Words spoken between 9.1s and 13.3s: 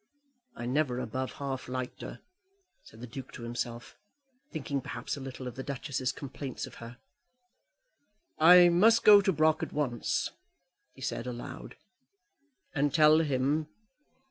to Brock at once," he said aloud, "and tell